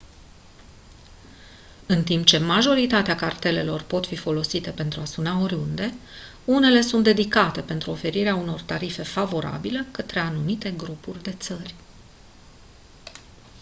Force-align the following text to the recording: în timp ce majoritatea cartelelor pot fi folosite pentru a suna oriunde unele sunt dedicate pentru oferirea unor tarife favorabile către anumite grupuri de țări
în 1.87 2.03
timp 2.03 2.25
ce 2.25 2.37
majoritatea 2.37 3.15
cartelelor 3.15 3.81
pot 3.81 4.07
fi 4.07 4.15
folosite 4.15 4.69
pentru 4.71 5.01
a 5.01 5.05
suna 5.05 5.39
oriunde 5.39 5.93
unele 6.45 6.81
sunt 6.81 7.03
dedicate 7.03 7.61
pentru 7.61 7.91
oferirea 7.91 8.35
unor 8.35 8.61
tarife 8.61 9.03
favorabile 9.03 9.87
către 9.91 10.19
anumite 10.19 10.71
grupuri 10.71 11.23
de 11.23 11.31
țări 11.33 11.75